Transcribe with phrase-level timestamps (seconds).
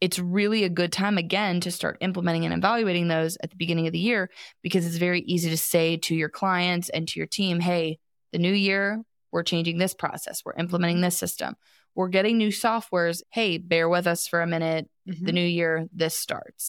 [0.00, 3.86] it's really a good time again to start implementing and evaluating those at the beginning
[3.86, 4.30] of the year
[4.62, 7.98] because it's very easy to say to your clients and to your team, hey,
[8.32, 11.56] the new year, we're changing this process, we're implementing this system,
[11.94, 13.22] we're getting new softwares.
[13.30, 14.88] Hey, bear with us for a minute.
[15.08, 15.24] Mm-hmm.
[15.24, 16.68] The new year, this starts.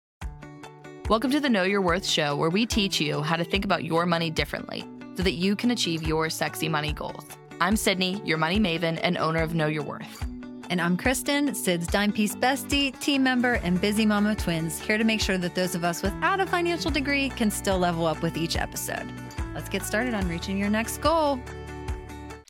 [1.09, 3.83] Welcome to the Know Your Worth show, where we teach you how to think about
[3.83, 4.85] your money differently
[5.15, 7.25] so that you can achieve your sexy money goals.
[7.59, 10.36] I'm Sydney, your money maven and owner of Know Your Worth.
[10.69, 15.05] And I'm Kristen, Sid's dime piece bestie, team member, and busy mama twins, here to
[15.05, 18.35] make sure that those of us without a financial degree can still level up with
[18.35, 19.09] each episode.
[19.53, 21.39] Let's get started on reaching your next goal.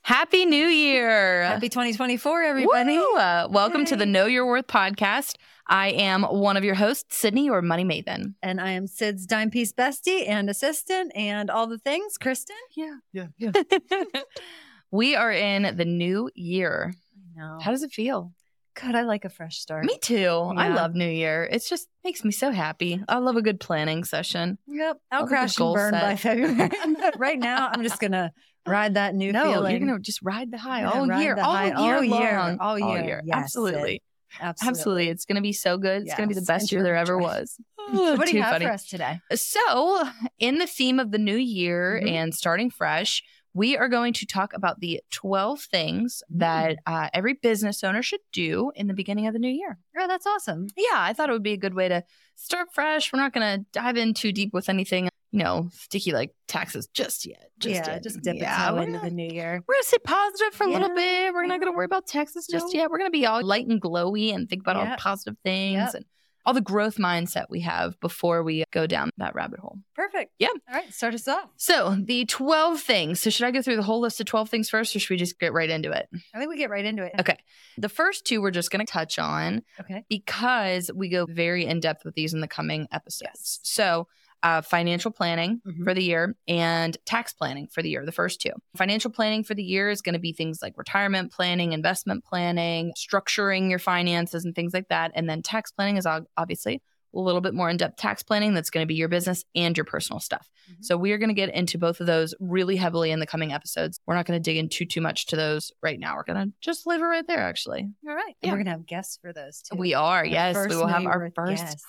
[0.01, 1.43] Happy New Year!
[1.43, 2.97] Happy 2024, everybody.
[2.97, 5.35] Uh, welcome to the Know Your Worth podcast.
[5.67, 8.33] I am one of your hosts, Sydney, your money maven.
[8.41, 12.17] And I am Sid's dime piece bestie and assistant and all the things.
[12.17, 12.55] Kristen?
[12.75, 12.95] Yeah.
[13.13, 13.51] Yeah, yeah.
[14.91, 16.95] we are in the new year.
[17.37, 17.59] No.
[17.61, 18.33] How does it feel?
[18.81, 19.85] God, I like a fresh start.
[19.85, 20.27] Me too.
[20.55, 21.47] I love New Year.
[21.51, 23.01] It just makes me so happy.
[23.07, 24.57] I love a good planning session.
[24.67, 24.97] Yep.
[25.11, 26.19] I'll Love crash and burn by set.
[26.19, 26.69] February.
[27.17, 28.31] right now, I'm just going to
[28.67, 29.71] ride that new no, feeling.
[29.71, 32.57] you're gonna just ride the high all year, all high year, all year, long.
[32.59, 33.21] all year.
[33.25, 34.01] Yes, Absolutely.
[34.41, 34.69] Absolutely.
[34.69, 35.07] Absolutely.
[35.09, 36.01] It's gonna be so good.
[36.01, 37.57] It's gonna be the Yes, best year there ever was.
[37.91, 38.65] What do you have funny.
[38.65, 39.21] for us today?
[39.33, 40.03] So,
[40.39, 42.11] in the theme of the new year Mhm.
[42.11, 46.39] and starting fresh, we are going to talk about the 12 things Mm.
[46.39, 49.77] that uh, every business owner should do in the beginning of the new year.
[49.97, 50.67] Oh, that's awesome.
[50.77, 52.03] Yeah, I thought it would be a good way to
[52.35, 53.11] start fresh.
[53.11, 56.87] We're not going to dive in too deep with anything, you know, sticky like taxes
[56.93, 57.49] just yet.
[57.59, 58.03] Just yeah, yet.
[58.03, 59.63] just dip Yeah, it into the new year.
[59.67, 61.33] We're gonna stay positive for a little bit.
[61.33, 62.79] We're not gonna worry about taxes just No.
[62.81, 62.89] yet.
[62.91, 65.93] We're gonna be all light and glowy and think about all the positive things Yep.
[65.95, 66.05] and
[66.47, 69.77] all the growth mindset we have before we go down that rabbit hole.
[69.93, 70.31] Perfect.
[70.39, 70.47] Yeah.
[70.69, 71.49] All right, start us off.
[71.57, 73.19] So the 12 things.
[73.19, 75.17] So should I go through the whole list of 12 things first or should we
[75.17, 76.07] just get right into it?
[76.33, 77.11] I think we get right into it.
[77.19, 77.37] Okay.
[77.77, 80.05] The first two we're just gonna touch on Okay.
[80.07, 83.29] because we go very in depth with these in the coming episodes.
[83.35, 83.59] Yes.
[83.63, 84.07] So,
[84.43, 85.83] uh, financial planning Mhm.
[85.83, 88.51] for the year and tax planning for the year, the first two.
[88.75, 92.93] Financial planning for the year is going to be things like retirement planning, investment planning,
[92.95, 95.11] structuring your finances, and things like that.
[95.15, 96.05] And then tax planning is
[96.37, 96.81] obviously
[97.15, 99.75] a little bit more in depth tax planning that's going to be your business and
[99.75, 100.47] your personal stuff.
[100.69, 100.75] Mhm.
[100.85, 103.53] So, we are going to get into both of those really heavily in the coming
[103.53, 103.99] episodes.
[104.05, 106.15] We're not going to dig in too, too much to those right now.
[106.15, 107.87] We're going to just leave it right there, actually.
[108.07, 108.35] All right.
[108.41, 108.49] Yeah.
[108.49, 109.77] And we're gonna have guests for those too.
[109.77, 110.55] We are, Our yes.
[110.69, 111.63] We will have our first.
[111.63, 111.85] guest.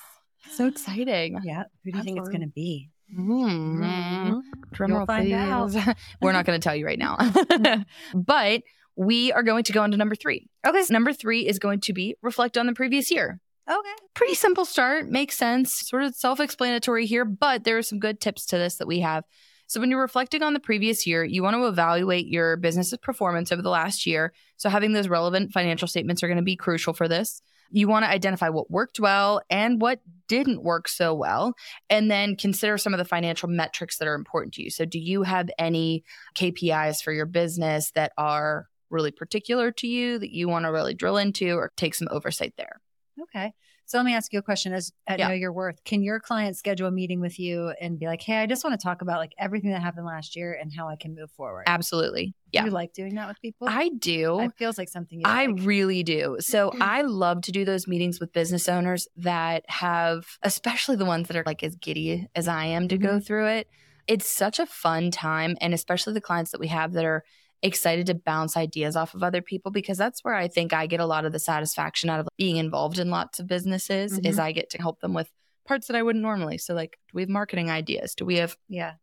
[0.51, 1.39] So exciting.
[1.43, 1.65] Yeah.
[1.85, 2.91] Who do you think it's gonna be?
[3.17, 4.43] Mm.
[4.73, 5.73] Drum You'll roll, find out.
[6.23, 7.17] We're not going to tell you right now.
[8.15, 8.63] but
[8.97, 10.49] we are going to go into number three.
[10.67, 10.83] Okay.
[10.91, 13.41] Number three is going to be reflect on the previous year.
[13.69, 13.95] Okay.
[14.15, 18.21] Pretty simple start, makes sense, sort of self explanatory here, but there are some good
[18.21, 19.25] tips to this that we have.
[19.67, 23.53] So, when you're reflecting on the previous year, you want to evaluate your business's performance
[23.53, 24.33] over the last year.
[24.57, 27.43] So, having those relevant financial statements are going to be crucial for this.
[27.71, 31.55] You want to identify what worked well and what didn't work so well,
[31.91, 34.71] and then consider some of the financial metrics that are important to you.
[34.71, 40.19] So, do you have any KPIs for your business that are really particular to you
[40.19, 42.81] that you want to really drill into or take some oversight there?
[43.23, 43.53] Okay.
[43.87, 45.29] So let me ask you a question as at Yeah.
[45.29, 45.83] Know Your Worth.
[45.85, 48.79] Can your client schedule a meeting with you and be like, hey, I just want
[48.79, 51.65] to talk about like everything that happened last year and how I can move forward?
[51.67, 52.35] Absolutely.
[52.53, 52.67] Yeah.
[52.67, 53.67] You like doing that with people?
[53.69, 54.41] I do.
[54.41, 55.65] It feels like something you I like.
[55.65, 56.37] really do.
[56.41, 61.29] So I love to do those meetings with business owners that have, especially the ones
[61.29, 63.19] that are like as giddy as I am to go mm-hmm.
[63.21, 63.69] through it.
[64.07, 65.57] It's such a fun time.
[65.61, 67.25] And especially the clients that we have that are
[67.63, 71.01] excited to bounce ideas off of other people because that's where I think I get
[71.01, 74.41] a lot of the satisfaction out of being involved in lots of businesses is mm-hmm.
[74.41, 75.29] I get to help them with
[75.67, 76.59] parts that I wouldn't normally.
[76.59, 78.15] So like do we have marketing ideas?
[78.15, 78.95] Do we have yeah.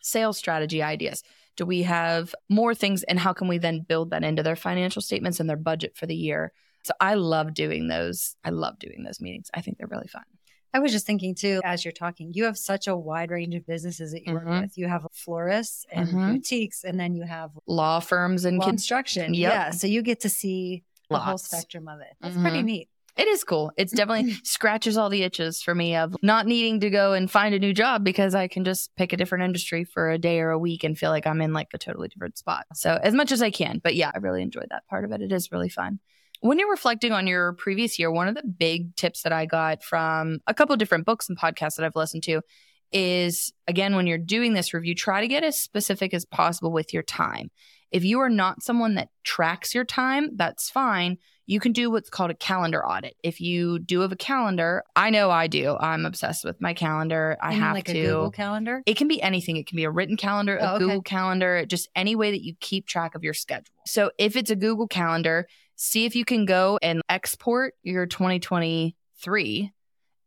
[0.00, 1.22] sales strategy ideas?
[1.56, 3.02] Do we have more things?
[3.02, 6.06] And how can we then build that into their financial statements and their budget for
[6.06, 6.52] the year?
[6.84, 8.36] So I love doing those.
[8.44, 9.50] I love doing those meetings.
[9.54, 10.24] I think they're really fun.
[10.74, 13.66] I was just thinking too, as you're talking, you have such a wide range of
[13.66, 14.44] businesses that you Mhm.
[14.46, 14.78] work with.
[14.78, 16.26] You have florists and Mhm.
[16.32, 18.70] boutiques, and then you have Law firms and kids.
[18.70, 19.34] construction.
[19.34, 19.52] Yep.
[19.52, 19.70] Yeah.
[19.70, 22.14] So you get to see the whole spectrum of it.
[22.20, 22.64] That's pretty Mhm.
[22.64, 22.88] neat.
[23.18, 23.70] It is cool.
[23.76, 27.54] It's definitely scratches all the itches for me of not needing to go and find
[27.54, 30.48] a new job because I can just pick a different industry for a day or
[30.48, 32.64] a week and feel like I'm in like a totally different spot.
[32.72, 35.20] So as much as I can, but yeah, I really enjoyed that part of it.
[35.20, 35.98] It is really fun.
[36.42, 39.84] When you're reflecting on your previous year, one of the big tips that I got
[39.84, 42.40] from a couple different books and podcasts that I've listened to
[42.90, 46.92] is again, when you're doing this review, try to get as specific as possible with
[46.92, 47.52] your time.
[47.92, 51.18] If you are not someone that tracks your time, that's fine.
[51.46, 53.14] You can do what's called a calendar audit.
[53.22, 55.76] If you do have a calendar, I know I do.
[55.78, 57.36] I'm obsessed with my calendar.
[57.40, 57.92] I have like to.
[57.92, 58.82] a Google calendar.
[58.84, 59.58] It can be anything.
[59.58, 60.78] It can be a written calendar, a Oh, okay.
[60.84, 63.74] Google calendar, just any way that you keep track of your schedule.
[63.86, 69.72] So if it's a Google calendar, see if you can go and export your 2023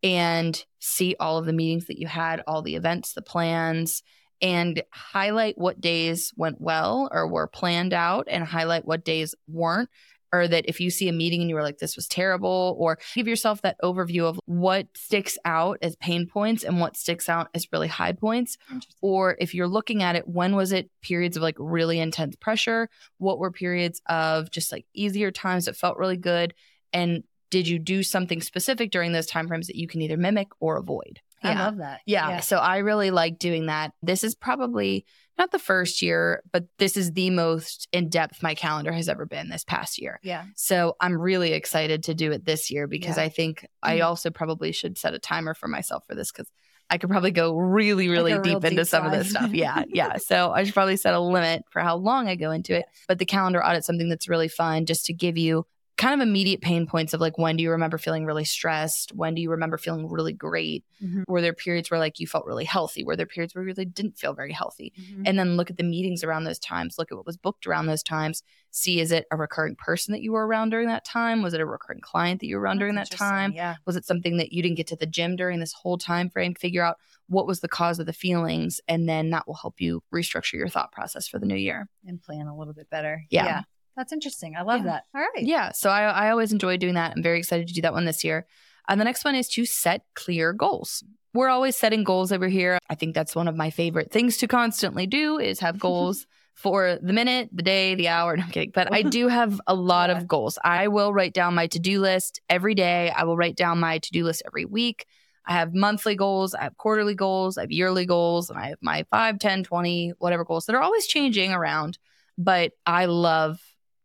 [0.04, 4.04] and see all of the meetings that you had, all the events, the plans,
[4.42, 9.90] and highlight what days went well or were planned out and highlight what days weren't.
[10.36, 12.98] Or that if you see a meeting and you were like, this was terrible, or
[13.14, 17.48] give yourself that overview of what sticks out as pain points and what sticks out
[17.54, 18.58] as really high points.
[19.02, 22.90] Or if you're looking at it, when was it periods of like really intense pressure?
[23.18, 26.54] What were periods of just like easier times that felt really good?
[26.92, 30.50] And did you do something specific during those time frames that you can either mimic
[30.60, 31.22] or avoid?
[31.44, 31.52] Yeah.
[31.52, 32.02] I love that.
[32.06, 32.30] Yeah.
[32.30, 32.40] Yeah.
[32.40, 33.94] So I really like doing that.
[34.02, 35.06] This is probably
[35.38, 39.26] not the first year, but this is the most in depth my calendar has ever
[39.26, 40.20] been this past year.
[40.24, 40.46] Yeah.
[40.56, 43.24] So I'm really excited to do it this year because Yeah.
[43.24, 44.06] I think I Mhm.
[44.06, 46.50] also probably should set a timer for myself for this because
[46.90, 49.50] I could probably go really, really a real deep into deep some of this stuff.
[49.54, 49.84] Yeah.
[49.88, 50.18] Yeah.
[50.18, 52.86] So I should probably set a limit for how long I go into it.
[53.08, 55.66] But the calendar audit's something that's really fun just to give you
[55.98, 59.14] kind of immediate pain points of like when do you remember feeling really stressed?
[59.14, 60.84] When do you remember feeling really great?
[61.02, 61.24] Mhm.
[61.28, 63.04] Were there periods where like you felt really healthy?
[63.04, 64.92] Were there periods where you really didn't feel very healthy?
[65.00, 65.24] Mhm.
[65.26, 67.86] And then look at the meetings around those times, look at what was booked around
[67.86, 68.44] those times.
[68.72, 71.42] See, is it a recurring person that you were around during that time?
[71.42, 73.54] Was it a recurring client that you were around during that time?
[73.54, 73.76] Yeah.
[73.86, 76.56] Was it something that you didn't get to the gym during this whole time frame?
[76.56, 76.98] Figure out
[77.28, 80.68] what was the cause of the feelings, and then that will help you restructure your
[80.68, 81.88] thought process for the new year.
[82.06, 83.24] And plan a little bit better.
[83.30, 83.62] Yeah.
[83.96, 84.56] That's interesting.
[84.56, 84.92] I love Yeah.
[84.92, 85.04] that.
[85.16, 85.44] All right.
[85.46, 85.72] Yeah.
[85.74, 87.14] So I, I always enjoy doing that.
[87.16, 88.46] I'm very excited to do that one this year.
[88.88, 91.04] And the next one is to set clear goals.
[91.34, 92.78] We're always setting goals over here.
[92.90, 96.98] I think that's one of my favorite things to constantly do is have goals for
[97.02, 98.38] the minute, the day, the hour.
[98.38, 98.72] No, I'm kidding.
[98.74, 100.18] But I do have a lot Yeah.
[100.18, 100.58] of goals.
[100.64, 103.10] I will write down my to-do list every day.
[103.10, 105.06] I will write down my to-do list every week.
[105.48, 108.80] I have monthly goals, I have quarterly goals, I have yearly goals, and I have
[108.82, 111.98] my 5, 10, 20, whatever goals that are always changing around.
[112.38, 113.60] But I love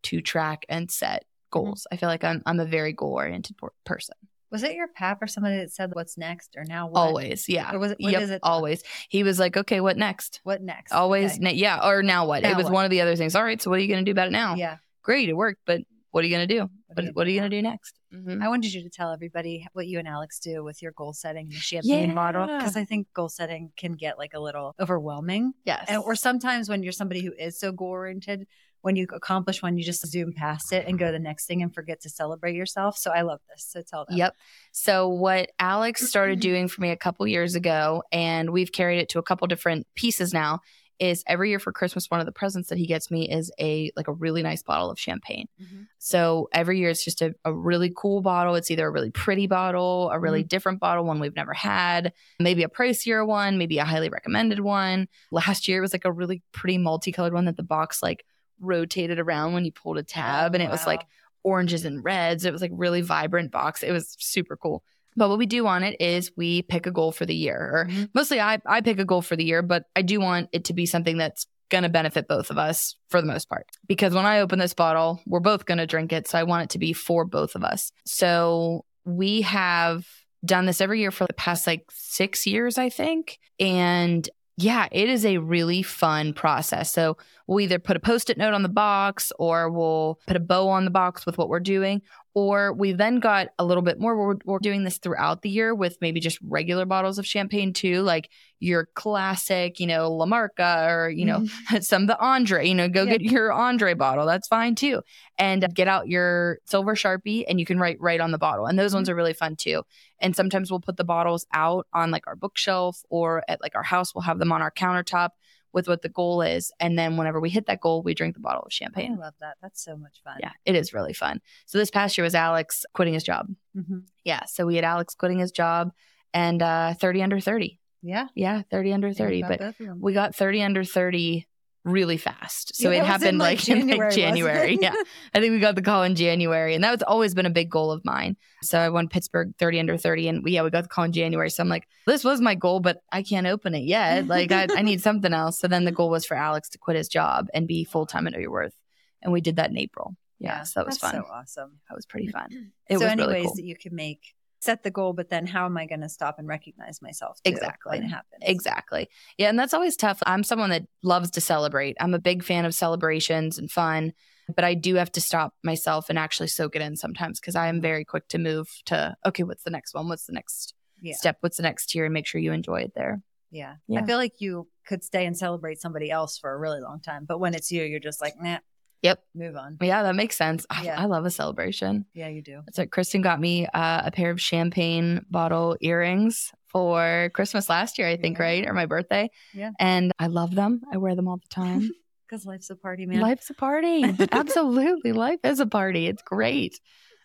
[0.04, 1.86] to track and set goals.
[1.90, 4.14] I feel like I'm I'm a very goal oriented person.
[4.50, 6.98] Was it your pap or somebody that said what's next or now what?
[6.98, 7.72] Always, yeah.
[7.72, 8.40] Or was it- what yep, is it?
[8.42, 8.82] Always.
[9.08, 10.90] He was like, "Okay, what next?" What next?
[10.92, 11.40] Always, Okay.
[11.44, 11.86] ne- yeah.
[11.88, 12.42] Or now what?
[12.42, 12.72] Now it was what?
[12.72, 13.36] one of the other things.
[13.36, 14.56] All right, so what are you going to do about it now?
[14.56, 14.78] Yeah.
[15.02, 16.68] Great, it worked, but what are you going to do?
[16.94, 17.94] What What, are you you gonna do next?
[18.12, 18.42] Mhm.
[18.42, 21.44] I wanted you to tell everybody what you and Alex do with your goal setting
[21.46, 24.40] and she has the champagne model because I think goal setting can get like a
[24.40, 25.52] little overwhelming.
[25.64, 25.84] Yes.
[25.88, 28.48] And or sometimes when you're somebody who is so goal oriented,
[28.82, 31.62] when you accomplish one, you just zoom past it and go to the next thing
[31.62, 32.96] and forget to celebrate yourself.
[32.96, 33.66] So I love this.
[33.68, 34.16] So tell them.
[34.16, 34.36] Yep.
[34.72, 39.08] So what Alex started doing for me a couple years ago, and we've carried it
[39.10, 40.60] to a couple different pieces now,
[40.98, 43.90] is every year for Christmas, one of the presents that he gets me is a
[43.96, 45.46] like a really nice bottle of champagne.
[45.60, 45.86] Mhm.
[45.98, 48.54] So every year it's just a, a really cool bottle.
[48.54, 52.62] It's either a really pretty bottle, a really different bottle, one we've never had, maybe
[52.62, 55.08] a pricier one, maybe a highly recommended one.
[55.32, 58.26] Last year it was like a really pretty multicolored one that the box like
[58.60, 61.02] rotated around when you pulled a tab and it was like
[61.42, 62.44] oranges and reds.
[62.44, 63.82] It was like really vibrant box.
[63.82, 64.82] It was super cool.
[65.16, 67.56] But what we do on it is we pick a goal for the year.
[67.72, 68.10] Or Mhm.
[68.14, 70.72] mostly I, I pick a goal for the year, but I do want it to
[70.72, 73.66] be something that's going to benefit both of us for the most part.
[73.86, 76.28] Because when I open this bottle, we're both going to drink it.
[76.28, 77.90] So I want it to be for both of us.
[78.04, 80.06] So we have
[80.44, 83.38] done this every year for the past like six years, I think.
[83.58, 84.28] And
[84.62, 86.92] yeah, it is a really fun process.
[86.92, 87.16] So
[87.46, 90.68] we'll either put a post it note on the box or we'll put a bow
[90.68, 92.02] on the box with what we're doing.
[92.32, 94.16] Or we then got a little bit more.
[94.16, 98.02] We're, we're doing this throughout the year with maybe just regular bottles of champagne too,
[98.02, 101.78] like your classic, you know, La Marca or, you know, mm-hmm.
[101.80, 103.16] some of the Andre, you know, go Yeah.
[103.16, 104.26] get your Andre bottle.
[104.26, 105.02] That's fine too.
[105.38, 108.66] And get out your silver Sharpie and you can write right on the bottle.
[108.66, 109.14] And those ones mm-hmm.
[109.14, 109.82] are really fun too.
[110.20, 113.82] And sometimes we'll put the bottles out on like our bookshelf or at like our
[113.82, 115.30] house, we'll have them on our countertop
[115.72, 116.72] with what the goal is.
[116.80, 119.14] And then whenever we hit that goal, we drink the bottle of champagne.
[119.18, 119.56] I love that.
[119.62, 120.36] That's so much fun.
[120.40, 121.40] Yeah, it is really fun.
[121.66, 123.48] So this past year was Alex quitting his job.
[123.76, 124.04] Mhm.
[124.24, 124.44] Yeah.
[124.46, 125.92] So we had Alex quitting his job
[126.34, 127.78] and uh 30 under 30.
[128.02, 128.28] Yeah.
[128.34, 129.40] Yeah, 30 under 30.
[129.42, 129.98] Got But both of them.
[130.00, 131.46] we got 30 under 30
[131.90, 132.76] really fast.
[132.76, 134.78] So Yeah, it was happened in, like, in like January.
[134.80, 134.94] yeah.
[135.34, 136.74] I think we got the call in January.
[136.74, 138.36] And that was always been a big goal of mine.
[138.62, 140.28] So I won Pittsburgh 30 under 30.
[140.28, 141.50] And we, yeah, we got the call in January.
[141.50, 144.26] So I'm like, this was my goal, but I can't open it yet.
[144.26, 145.58] Like I, I need something else.
[145.58, 148.26] So then the goal was for Alex to quit his job and be full time
[148.26, 148.74] at Your Worth.
[149.22, 150.16] And we did that in April.
[150.38, 150.62] Yeah.
[150.62, 151.22] so that was That's fun.
[151.24, 151.78] So awesome.
[151.88, 152.72] that was pretty fun.
[152.88, 153.54] It so was any really ways cool.
[153.56, 156.38] that you can make set the goal, but then how am I going to stop
[156.38, 157.38] and recognize myself?
[157.44, 157.98] Exactly.
[157.98, 158.42] When it happens.
[158.42, 159.08] Exactly.
[159.38, 159.48] Yeah.
[159.48, 160.22] And that's always tough.
[160.26, 161.96] I'm someone that loves to celebrate.
[162.00, 164.12] I'm a big fan of celebrations and fun,
[164.54, 167.68] but I do have to stop myself and actually soak it in sometimes because I
[167.68, 170.08] am very quick to move to, okay, what's the next one?
[170.08, 171.14] What's the next Yeah.
[171.16, 171.38] step?
[171.40, 172.04] What's the next tier?
[172.04, 173.22] And make sure you enjoy it there.
[173.50, 173.76] Yeah.
[173.88, 174.00] Yeah.
[174.00, 177.24] I feel like you could stay and celebrate somebody else for a really long time,
[177.26, 178.58] but when it's you, you're just like, nah,
[179.02, 179.22] Yep.
[179.34, 179.78] Move on.
[179.80, 180.66] Yeah, that makes sense.
[180.70, 181.00] I, Yeah.
[181.00, 182.04] I love a celebration.
[182.14, 182.60] Yeah, you do.
[182.68, 187.98] It's like Kristen got me uh, a pair of champagne bottle earrings for Christmas last
[187.98, 188.44] year, I think, Yeah.
[188.44, 188.66] right?
[188.66, 189.30] Or my birthday.
[189.54, 189.70] Yeah.
[189.80, 190.82] And I love them.
[190.92, 191.90] I wear them all the time.
[192.28, 193.18] Because life's a party, man.
[193.18, 194.04] Life's a party.
[194.30, 195.10] Absolutely.
[195.10, 196.06] Life is a party.
[196.06, 196.78] It's great.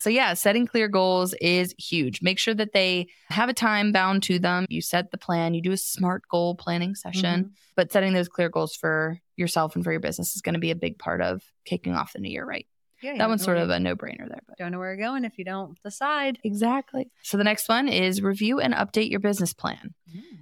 [0.05, 2.21] So, yeah, setting clear goals is huge.
[2.21, 4.67] Make sure that they have a time bound to them.
[4.69, 7.49] You set the plan, you do a smart goal planning session, Mhm.
[7.75, 10.69] but setting those clear goals for yourself and for your business is going to be
[10.69, 12.67] a big part of kicking off the new year, right?
[13.01, 14.41] Yeah, That one's sort of a no brainer there.
[14.47, 16.37] But don't know where you're going if you don't decide.
[16.43, 17.09] exactly.
[17.23, 19.95] So, the next one is review and update your business plan.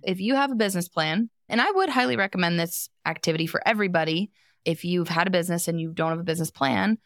[0.04, 4.30] If you have a business plan, and I would highly recommend this activity for everybody.
[4.66, 6.98] If you've had a business and you don't have a business plan,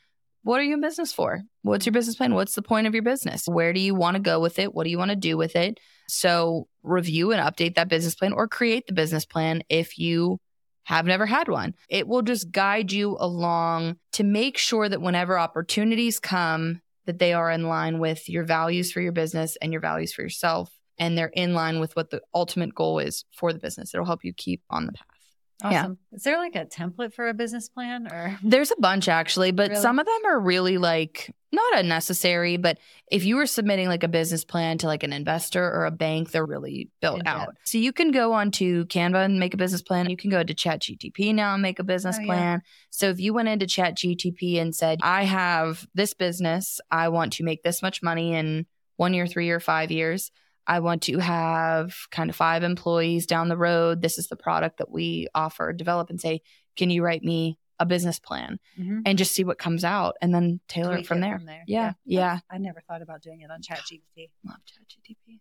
[0.48, 1.42] what are you in business for?
[1.64, 1.98] What's your mm-hmm.
[1.98, 2.34] business plan?
[2.34, 3.44] What's the point of your business?
[3.48, 4.74] Where do you want to go with it?
[4.74, 5.80] What do you want to do with it?
[6.08, 10.40] So, review and update that business plan or create the business plan if you
[10.84, 11.76] have never had one.
[11.90, 17.34] It will just guide you along to make sure that whenever opportunities come, that they
[17.34, 21.18] are in line with your values for your business and your values for yourself and
[21.18, 23.94] they're in line with what the ultimate goal is for the business.
[23.94, 25.17] It'll help you keep on the path.
[25.64, 25.82] Yeah.
[25.82, 25.98] Awesome.
[26.12, 28.38] Is there like a template for a business plan or?
[28.44, 29.82] There's a bunch actually, but Really?
[29.82, 32.78] some of them are really like not unnecessary, but
[33.10, 36.30] if you were submitting like a business plan to like an investor or a bank,
[36.30, 37.56] they're really built In out.
[37.64, 40.10] So you can go onto Canva and make a business plan.
[40.10, 42.26] You can go to ChatGTP now and make a business Oh, yeah.
[42.28, 42.62] plan.
[42.92, 47.44] So if you went into ChatGTP and said, I have this business, I want to
[47.44, 48.66] make this much money in
[48.98, 50.32] one year, three year, five years.
[50.68, 54.02] I want to have kind of five employees down the road.
[54.02, 56.42] This is the product that we offer, develop and say,
[56.76, 59.04] can you write me a business plan Mhm.
[59.06, 61.40] and just see what comes out and then tailor Tweak it from there.
[61.68, 61.94] Yeah.
[62.06, 62.40] Yeah.
[62.52, 64.30] I never thought about doing it on ChatGPT.
[64.44, 65.40] Love ChatGTP.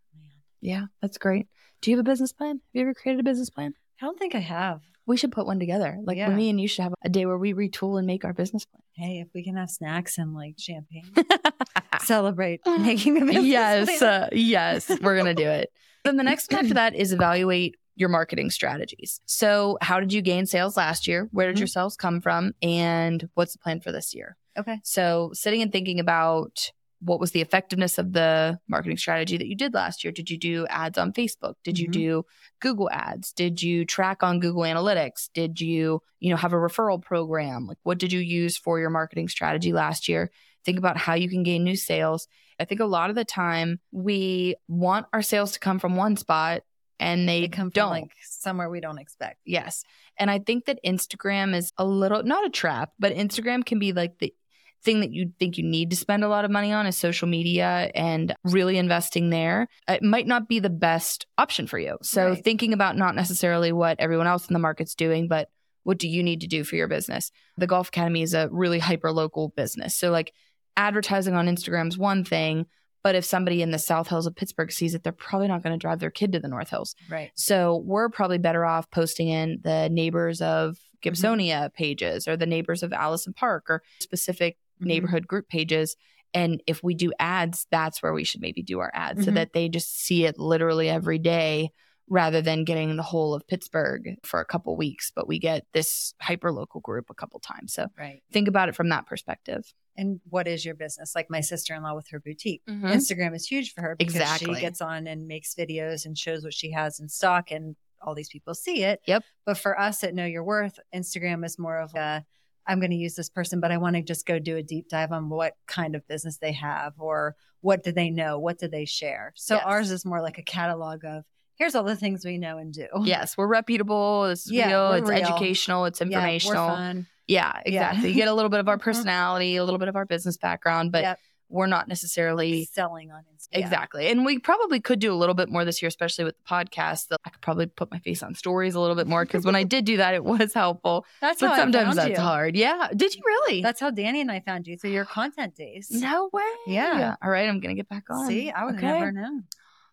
[0.60, 1.46] Yeah, that's great.
[1.80, 2.56] Do you have a business plan?
[2.56, 3.72] Have you ever created a business plan?
[4.00, 4.82] I don't think I have.
[5.06, 5.98] We should put one together.
[6.04, 6.28] Like Yeah.
[6.28, 8.82] me and you should have a day where we retool and make our business plan.
[8.92, 11.10] Hey, if we can have snacks and like champagne.
[12.06, 15.70] celebrate making a business yes, uh, yes, we're gonna do it.
[16.04, 19.20] Then the next one after that is evaluate your marketing strategies.
[19.26, 21.28] So, how did you gain sales last year?
[21.32, 21.60] Where did Mhm.
[21.60, 22.52] your sales come from?
[22.62, 24.36] And what's the plan for this year?
[24.56, 24.78] Okay.
[24.84, 26.70] So, sitting and thinking about
[27.00, 30.12] what was the effectiveness of the marketing strategy that you did last year?
[30.12, 31.54] Did you do ads on Facebook?
[31.64, 31.92] Did you Mhm.
[31.92, 32.24] do
[32.60, 33.32] Google ads?
[33.32, 35.28] Did you track on Google Analytics?
[35.34, 37.66] Did you, you know, have a referral program?
[37.66, 40.30] Like what did you use for your marketing strategy last year?
[40.66, 42.28] Think about how you can gain new sales.
[42.60, 46.16] I think a lot of the time we want our sales to come from one
[46.16, 46.62] spot
[46.98, 47.90] and they, They come from don't.
[47.90, 49.38] like somewhere we don't expect.
[49.46, 49.84] Yes.
[50.18, 53.92] And I think that Instagram is a little, not a trap, but Instagram can be
[53.92, 54.34] like the
[54.82, 57.28] thing that you think you need to spend a lot of money on is social
[57.28, 59.68] media and really investing there.
[59.88, 61.98] It might not be the best option for you.
[62.02, 62.44] So Right.
[62.44, 65.48] thinking about not necessarily what everyone else in the market's doing, but
[65.82, 67.30] what do you need to do for your business?
[67.58, 69.94] The Golf Academy is a really hyper local business.
[69.94, 70.32] So like
[70.76, 72.66] advertising on Instagram is one thing.
[73.02, 75.72] But if somebody in the South Hills of Pittsburgh sees it, they're probably not going
[75.72, 76.96] to drive their kid to the North Hills.
[77.08, 77.30] Right.
[77.36, 82.82] So we're probably better off posting in the neighbors of Gibsonia pages or the neighbors
[82.82, 84.86] of Allison Park or specific Mhm.
[84.86, 85.94] neighborhood group pages.
[86.34, 89.34] And if we do ads, that's where we should maybe do our ads so Mhm.
[89.36, 91.70] that they just see it literally every day
[92.08, 95.12] rather than getting the whole of Pittsburgh for a couple weeks.
[95.14, 97.72] But we get this hyper local group a couple times.
[97.72, 98.22] So Right.
[98.32, 99.72] think about it from that perspective.
[99.96, 101.14] And what is your business?
[101.14, 102.62] Like my sister in law with her boutique.
[102.68, 102.86] Mm-hmm.
[102.86, 104.54] Instagram is huge for her because Exactly.
[104.54, 108.14] she gets on and makes videos and shows what she has in stock and all
[108.14, 109.00] these people see it.
[109.06, 109.24] Yep.
[109.46, 112.24] But for us at Know Your Worth, Instagram is more of a
[112.68, 114.88] I'm going to use this person, but I want to just go do a deep
[114.88, 118.40] dive on what kind of business they have or what do they know?
[118.40, 119.32] What do they share?
[119.36, 119.64] So Yes.
[119.64, 121.24] ours is more like a catalog of
[121.54, 122.86] here's all the things we know and do.
[123.04, 124.24] Yes, we're reputable.
[124.26, 124.92] It's Yeah, real.
[124.94, 125.18] It's real.
[125.22, 125.84] educational.
[125.86, 126.68] It's Yeah, we're informational.
[126.68, 126.96] fun.
[126.96, 127.60] Yeah, Yeah.
[127.64, 128.08] exactly.
[128.10, 128.80] You get a little bit of our Mhm.
[128.88, 131.18] personality, a little bit of our business background, but Yep.
[131.48, 133.58] we're not necessarily selling on Instagram.
[133.60, 134.08] exactly.
[134.08, 137.06] And we probably could do a little bit more this year, especially with the podcast.
[137.24, 139.62] I could probably put my face on stories a little bit more because when I
[139.64, 141.04] did do that, it was helpful.
[141.20, 142.16] That's but sometimes that's you.
[142.16, 142.56] hard.
[142.56, 142.88] Yeah.
[142.94, 143.62] Did you really?
[143.62, 145.88] That's how Danny and I found you through your content days.
[145.90, 146.42] no way.
[146.66, 147.14] Yeah.
[147.22, 147.48] All right.
[147.48, 148.26] I'm gonna get back on.
[148.26, 148.86] See, I would Okay.
[148.86, 149.44] never known.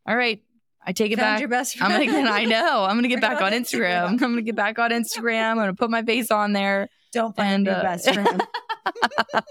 [0.08, 0.42] All right.
[0.86, 1.40] I take it Found back.
[1.40, 1.94] your best friend.
[1.94, 2.24] I'm gonna.
[2.24, 2.84] get, I know.
[2.84, 4.08] I'm gonna get back on Instagram.
[4.10, 5.52] I'm gonna get back on Instagram.
[5.52, 6.90] I'm gonna put my face on there.
[7.12, 8.44] Don't find And, your uh, best friend.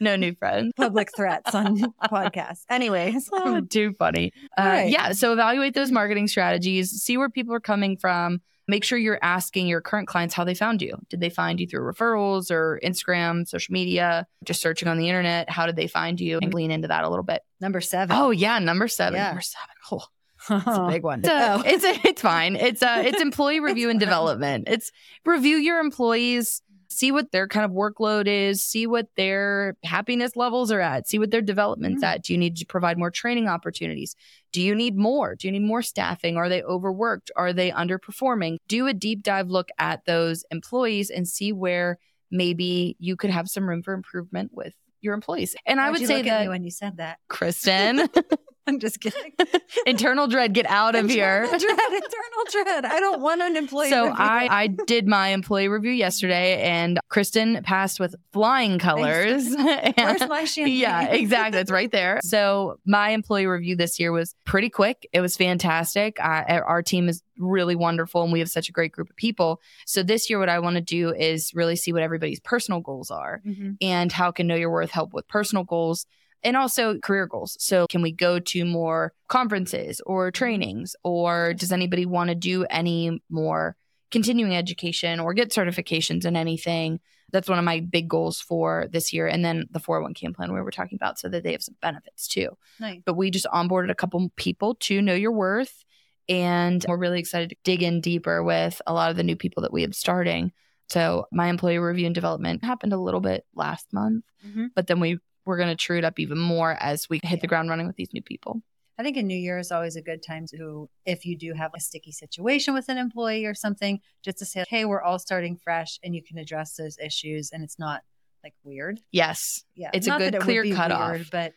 [0.00, 0.72] No new friends.
[0.76, 2.64] Public threats on podcasts.
[2.68, 4.32] Anyways, Oh, too funny.
[4.58, 4.90] Uh, right.
[4.90, 5.12] Yeah.
[5.12, 8.40] So evaluate those marketing strategies, see where people are coming from.
[8.66, 10.98] Make sure you're asking your current clients how they found you.
[11.10, 15.48] Did they find you through referrals or Instagram, social media, just searching on the internet?
[15.48, 16.38] How did they find you?
[16.42, 17.42] And lean into that a little bit.
[17.60, 18.16] number seven.
[18.18, 18.58] Oh, yeah.
[18.58, 19.16] Number seven.
[19.18, 19.28] Yeah.
[19.28, 19.68] Number seven.
[19.92, 20.04] Oh,
[20.50, 21.20] it's a big one.
[21.20, 21.62] It's, Oh.
[21.64, 22.56] it's, it's fine.
[22.56, 24.06] It's uh, it's employee review and fine.
[24.08, 24.68] development.
[24.68, 24.92] It's
[25.24, 26.60] review your employees
[26.90, 31.18] see what their kind of workload is, see what their happiness levels are at, see
[31.18, 32.06] what their development's Mm.
[32.06, 32.22] at.
[32.22, 34.14] Do you need to provide more training opportunities?
[34.52, 35.34] Do you need more?
[35.34, 36.36] Do you need more staffing?
[36.36, 37.32] Are they overworked?
[37.34, 38.58] Are they underperforming?
[38.68, 41.98] Do a deep dive look at those employees and see where
[42.30, 45.56] maybe you could have some room for improvement with your employees.
[45.66, 47.18] And I Why'd would say look at me that, when you said that.
[47.28, 48.08] Kristen,
[48.66, 49.32] I'm just kidding.
[49.86, 51.42] internal dread, get out of here.
[51.44, 52.84] Internal dread, internal dread.
[52.86, 53.90] I don't want an employee.
[53.90, 54.16] So review.
[54.18, 59.48] I, I did my employee review yesterday, and Kristen passed with flying colors.
[59.54, 59.54] Where's
[59.96, 60.76] And- my champagne?
[60.78, 61.60] yeah, exactly.
[61.60, 62.20] It's right there.
[62.22, 65.06] So my employee review this year was pretty quick.
[65.12, 66.18] It was fantastic.
[66.20, 69.60] I, our team is really wonderful, and we have such a great group of people.
[69.86, 73.10] So this year, what I want to do is really see what everybody's personal goals
[73.10, 73.76] are, Mhm.
[73.82, 76.06] and how can Know Your Worth help with personal goals.
[76.44, 77.56] And also career goals.
[77.58, 80.94] So, can we go to more conferences or trainings?
[81.02, 83.76] Or does anybody want to do any more
[84.10, 87.00] continuing education or get certifications in anything?
[87.32, 89.26] That's one of my big goals for this year.
[89.26, 92.28] And then the 401k plan we were talking about so that they have some benefits
[92.28, 92.50] too.
[92.78, 93.00] Nice.
[93.04, 95.84] But we just onboarded a couple people to know your worth.
[96.28, 99.62] And we're really excited to dig in deeper with a lot of the new people
[99.62, 100.52] that we have starting.
[100.90, 104.68] So my employee review and development happened a little bit last month, Mhm.
[104.76, 107.46] but then we we're going to true it up even more as we hit the
[107.46, 108.62] ground running with these new people.
[108.98, 111.72] I think a new year is always a good time to, if you do have
[111.76, 115.56] a sticky situation with an employee or something, just to say, hey, we're all starting
[115.56, 118.02] fresh and you can address those issues and it's not
[118.44, 119.00] like weird.
[119.10, 119.64] Yes.
[119.74, 119.90] Yeah.
[119.92, 121.10] It's a good, that it clear cutoff.
[121.10, 121.54] weird, But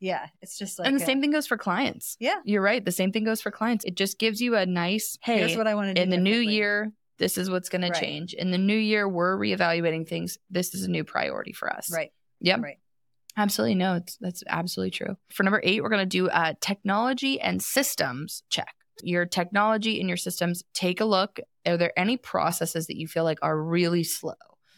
[0.00, 2.16] yeah, it's just like, and the a- same thing goes for clients.
[2.18, 2.38] Yeah.
[2.44, 2.84] You're right.
[2.84, 3.84] The same thing goes for clients.
[3.84, 6.02] It just gives you a nice, hey, here's what I want to do.
[6.02, 7.94] in the new year, this is what's going Right.
[7.94, 8.32] to change.
[8.34, 10.38] In the new year, we're reevaluating things.
[10.50, 11.92] This is a new priority for us.
[11.94, 12.10] Right.
[12.40, 12.62] Yep.
[12.62, 12.78] Right.
[13.36, 13.74] Absolutely.
[13.76, 15.16] No, it's, that's absolutely true.
[15.30, 18.74] For number eight, we're going to do a technology and systems check.
[19.02, 21.40] Your technology and your systems, take a look.
[21.66, 24.34] Are there any processes that you feel like are really slow?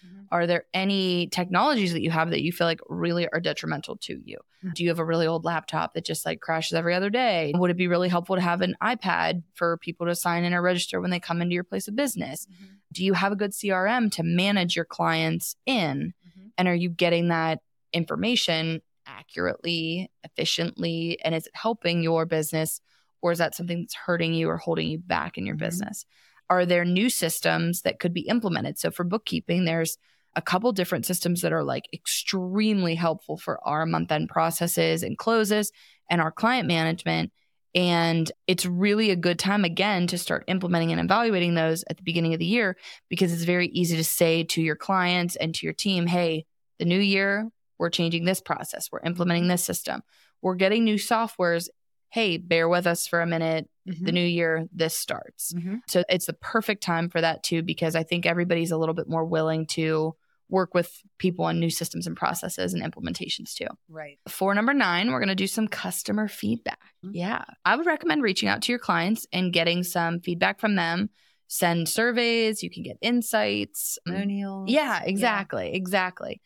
[0.06, 0.26] Mhm.
[0.30, 4.20] Are there any technologies that you have that you feel like really are detrimental to
[4.24, 4.38] you?
[4.64, 4.74] Mhm.
[4.74, 7.52] Do you have a really old laptop that just like crashes every other day?
[7.56, 10.62] Would it be really helpful to have an iPad for people to sign in or
[10.62, 12.46] register when they come into your place of business?
[12.46, 12.66] Mhm.
[12.92, 16.14] Do you have a good CRM to manage your clients in?
[16.28, 16.50] Mhm.
[16.58, 17.60] And are you getting that
[17.92, 21.18] information accurately, efficiently?
[21.24, 22.80] And is it helping your business?
[23.20, 25.60] Or is that something that's hurting you or holding you back in your Mhm.
[25.60, 26.04] business?
[26.50, 28.78] Are there new systems that could be implemented?
[28.78, 29.96] So for bookkeeping, there's
[30.34, 35.18] a couple different systems that are like extremely helpful for our month end processes and
[35.18, 35.72] closes
[36.10, 37.32] and our client management.
[37.74, 42.02] And it's really a good time again to start implementing and evaluating those at the
[42.02, 42.76] beginning of the year
[43.08, 46.44] because it's very easy to say to your clients and to your team, hey,
[46.78, 47.48] the new year,
[47.82, 50.00] we're changing this process, we're implementing this system,
[50.40, 51.68] we're getting new softwares.
[52.10, 53.68] Hey, bear with us for a minute.
[53.88, 54.04] Mhm.
[54.06, 55.52] The new year, this starts.
[55.52, 55.80] Mhm.
[55.88, 59.08] So it's the perfect time for that too, because I think everybody's a little bit
[59.08, 60.14] more willing to
[60.48, 63.66] work with people on new systems and processes and implementations too.
[63.88, 64.18] Right.
[64.28, 66.78] For number nine, we're going to do some customer feedback.
[67.04, 67.12] Mhm.
[67.14, 67.44] Yeah.
[67.64, 71.08] I would recommend reaching out to your clients and getting some feedback from them.
[71.48, 73.98] Send surveys, you can get insights.
[74.06, 74.70] Testimonials.
[74.70, 75.72] Yeah, exactly.
[75.72, 76.40] Exactly.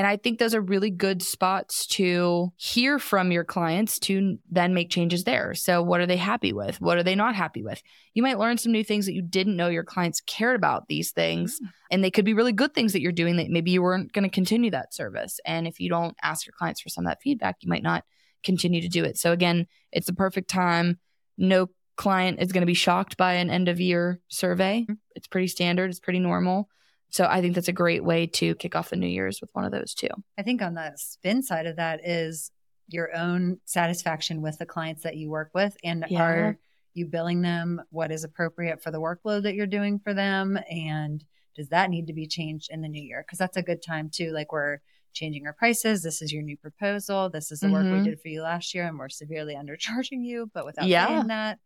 [0.00, 4.72] And I think those are really good spots to hear from your clients to then
[4.72, 5.52] make changes there.
[5.52, 6.80] So, what are they happy with?
[6.80, 7.82] What are they not happy with?
[8.14, 11.10] You might learn some new things that you didn't know your clients cared about these
[11.10, 11.60] things.
[11.60, 11.68] Mm.
[11.90, 14.22] And they could be really good things that you're doing that maybe you weren't going
[14.22, 15.38] to continue that service.
[15.44, 18.04] And if you don't ask your clients for some of that feedback, you might not
[18.42, 19.18] continue to do it.
[19.18, 20.98] So, again, it's the perfect time.
[21.36, 24.86] No client is going to be shocked by an end of year survey.
[24.88, 24.96] Mm.
[25.14, 26.70] It's pretty standard, it's pretty normal.
[27.10, 29.64] So I think that's a great way to kick off the New Year's with one
[29.64, 30.08] of those too.
[30.38, 32.50] I think on the spin side of that is
[32.88, 36.22] your own satisfaction with the clients that you work with and Yeah.
[36.22, 36.58] are
[36.94, 41.22] you billing them what is appropriate for the workload that you're doing for them and
[41.54, 44.10] does that need to be changed in the new year because that's a good time
[44.12, 44.78] too like we're
[45.12, 47.92] changing our prices this is your new proposal this is the work Mhm.
[48.02, 51.06] we did for you last year and we're severely undercharging you but without Yeah.
[51.06, 51.60] saying that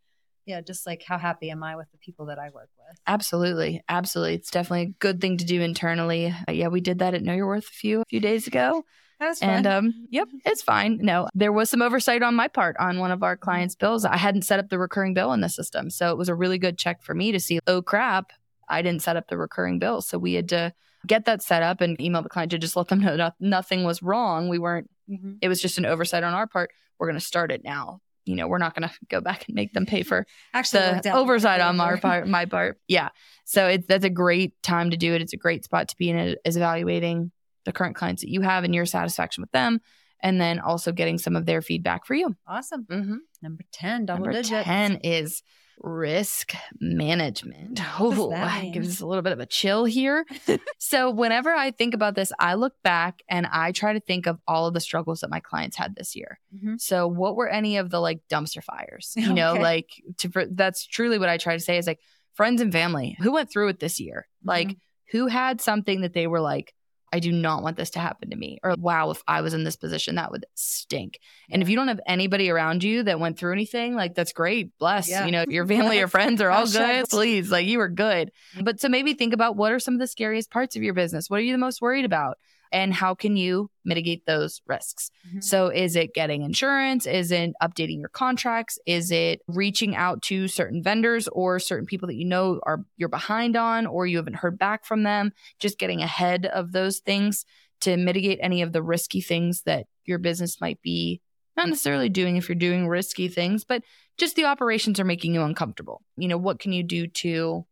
[0.46, 3.82] yeah just like how happy am i with the people that i work with Absolutely,
[3.88, 4.34] absolutely.
[4.34, 6.34] It's definitely a good thing to do internally.
[6.48, 8.82] Uh, yeah, we did that at Know Your Worth a few a few days ago,
[9.20, 10.98] that was and um, yep, it's fine.
[11.02, 14.04] No, there was some oversight on my part on one of our clients' bills.
[14.04, 16.58] I hadn't set up the recurring bill in the system, so it was a really
[16.58, 17.58] good check for me to see.
[17.66, 18.32] Oh crap,
[18.68, 20.72] I didn't set up the recurring bill, so we had to
[21.06, 23.84] get that set up and email the client to just let them know that nothing
[23.84, 24.48] was wrong.
[24.48, 25.38] We weren't Mhm.
[25.42, 26.70] it was just an oversight on our part.
[26.98, 28.00] We're going to start it now.
[28.26, 31.12] You know, we're not going to go back and make them pay for actually the
[31.12, 32.78] oversight on our part, my part.
[32.88, 33.10] Yeah.
[33.44, 35.20] So it's that's a great time to do it.
[35.22, 37.32] It's a great spot to be in it, is evaluating
[37.64, 39.80] the current clients that you have and your satisfaction with them,
[40.20, 42.34] and then also getting some of their feedback for you.
[42.46, 43.16] awesome Mm-hmm.
[43.42, 45.42] number 10 double Number digits ten is
[45.80, 47.80] risk management.
[48.00, 50.24] Oh, that it gives us a little bit of a chill here.
[50.78, 54.38] so, whenever I think about this, I look back and I try to think of
[54.46, 56.38] all of the struggles that my clients had this year.
[56.54, 56.80] Mhm.
[56.80, 59.12] So, what were any of the like dumpster fires?
[59.16, 62.00] You know, like to that's truly what I try to say is like
[62.34, 64.26] friends and family who went through it this year.
[64.42, 64.76] Like, Mhm.
[65.12, 66.74] who had something that they were like,
[67.14, 68.58] I do not want this to happen to me.
[68.64, 71.20] Or, wow, if I was in this position, that would stink.
[71.48, 74.76] And if you don't have anybody around you that went through anything, like that's great.
[74.80, 75.08] Bless.
[75.08, 75.24] Yeah.
[75.24, 78.32] You know, your family or friends are all good, please, like you were good.
[78.54, 78.64] Mm-hmm.
[78.64, 81.30] But so maybe think about what are some of the scariest parts of your business?
[81.30, 82.36] What are you the most worried about?
[82.74, 85.10] And how can you mitigate those risks?
[85.32, 85.42] Mhm.
[85.42, 87.06] So, is it getting insurance?
[87.06, 88.78] Is it updating your contracts?
[88.84, 93.08] Is it reaching out to certain vendors or certain people that you know are you're
[93.08, 95.32] behind on or you haven't heard back from them?
[95.60, 97.44] Just getting ahead of those things
[97.82, 101.20] to mitigate any of the risky things that your business might be
[101.56, 103.80] not necessarily doing if you're doing risky things, but
[104.18, 106.02] just the operations are making you uncomfortable.
[106.16, 107.64] You know, what can you do to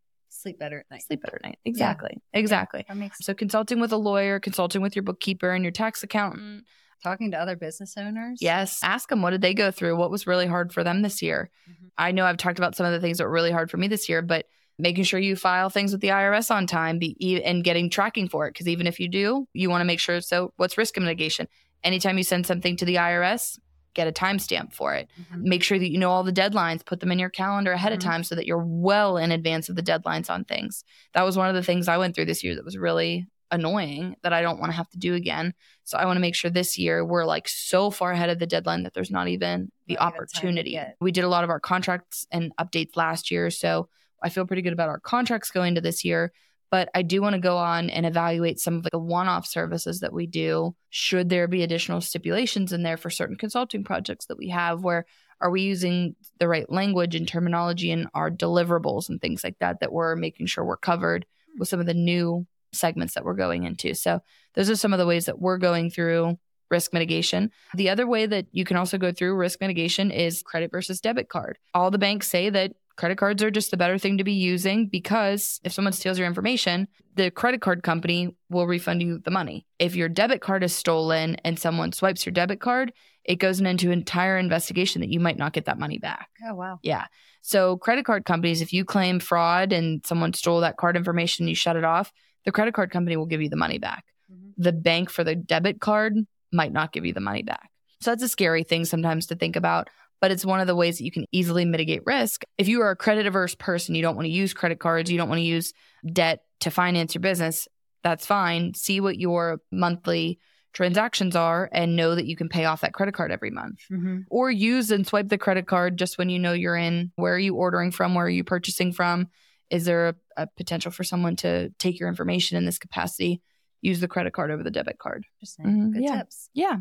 [0.42, 1.02] Sleep better at night.
[1.02, 1.58] sleep better at night?
[1.64, 2.20] Exactly.
[2.32, 2.84] Exactly.
[2.88, 6.64] That makes So consulting with a lawyer, consulting with your bookkeeper and your tax accountant.
[7.02, 8.38] talking to other business owners.
[8.40, 8.78] Yes.
[8.84, 9.96] Ask them what did they go through?
[9.96, 11.50] What was really hard for them this year?
[11.68, 11.90] Mhm.
[11.98, 13.88] I know I've talked about some of the things that were really hard for me
[13.88, 14.46] this year, but
[14.78, 18.46] making sure you file things with the IRS on time be, and getting tracking for
[18.46, 18.50] it.
[18.52, 20.20] Because even if you do, you want to make sure.
[20.20, 21.48] So, what's risk mitigation?
[21.82, 23.58] Anytime you send something to the IRS,
[23.94, 25.08] get a timestamp for it.
[25.32, 25.42] Mhm.
[25.42, 27.96] Make sure that you know all the deadlines, put them in your calendar ahead Mhm.
[27.96, 30.84] of time so that you're well in advance of the deadlines on things.
[31.14, 34.16] That was one of the things I went through this year that was really annoying
[34.22, 35.52] that I don't want to have to do again.
[35.84, 38.46] So I want to make sure this year we're like so far ahead of the
[38.46, 40.80] deadline that there's not even the Not even time to opportunity.
[41.00, 43.50] We did a lot of our contracts and updates last year.
[43.50, 43.90] So
[44.22, 46.32] I feel pretty good about our contracts going to this year.
[46.72, 50.00] But I do want to go on and evaluate some of the one off services
[50.00, 50.74] that we do.
[50.88, 54.82] Should there be additional stipulations in there for certain consulting projects that we have?
[54.82, 55.04] Where
[55.42, 59.80] are we using the right language and terminology in our deliverables and things like that
[59.80, 61.26] that we're making sure we're covered
[61.58, 63.92] with some of the new segments that we're going into?
[63.92, 64.20] So
[64.54, 66.38] those are some of the ways that we're going through
[66.70, 67.50] risk mitigation.
[67.74, 71.28] The other way that you can also go through risk mitigation is credit versus debit
[71.28, 71.58] card.
[71.74, 74.86] All the banks say that credit cards are just the better thing to be using
[74.86, 79.66] because if someone steals your information, the credit card company will refund you the money.
[79.78, 82.92] If your debit card is stolen and someone swipes your debit card,
[83.24, 86.28] it goes into an entire investigation that you might not get that money back.
[86.48, 86.78] Oh wow.
[86.82, 87.06] Yeah.
[87.40, 91.48] So credit card companies, if you claim fraud and someone stole that card information, and
[91.48, 92.12] you shut it off,
[92.44, 94.04] the credit card company will give you the money back.
[94.32, 94.52] Mhm.
[94.56, 96.14] The bank for the debit card
[96.52, 97.70] might not give you the money back.
[98.00, 99.88] So that's a scary thing sometimes to think about,
[100.22, 102.44] but it's one of the ways that you can easily mitigate risk.
[102.56, 105.18] If you are a credit averse person, you don't want to use credit cards, you
[105.18, 105.74] don't want to use
[106.10, 107.66] debt to finance your business,
[108.04, 108.72] that's fine.
[108.74, 110.38] See what your monthly
[110.72, 114.24] transactions are and know that you can pay off that credit card every month Mhm.
[114.30, 117.10] or use and swipe the credit card just when you know you're in.
[117.16, 118.14] Where are you ordering from?
[118.14, 119.28] Where are you purchasing from?
[119.70, 123.42] Is there a, a potential for someone to take your information in this capacity?
[123.82, 125.26] Use the credit card over the debit card.
[125.40, 125.66] Interesting.
[125.66, 125.92] Mhm.
[125.94, 126.16] Good Yeah.
[126.18, 126.48] tips.
[126.54, 126.76] Yeah.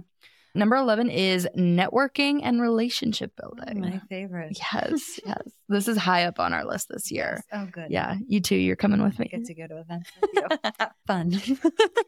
[0.54, 3.80] Number 11 is networking and relationship building.
[3.80, 4.58] My favorite.
[4.74, 5.42] Yes, yes.
[5.70, 7.36] This is high up on our list this year.
[7.52, 7.62] Yes.
[7.62, 7.88] Oh, good.
[7.90, 8.58] Yeah, you too.
[8.58, 9.30] You're coming with I me.
[9.30, 10.86] get to go to events with you.
[11.08, 11.34] Fun.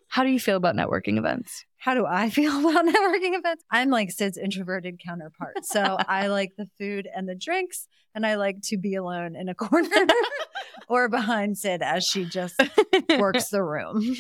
[0.10, 1.64] How do you feel about networking events?
[1.78, 3.64] How do I feel about networking events?
[3.72, 5.66] I'm like Sid's introverted counterpart.
[5.66, 9.48] So I like the food and the drinks, and I like to be alone in
[9.48, 9.90] a corner
[10.90, 12.56] or behind Sid as she just
[13.18, 14.16] works the room.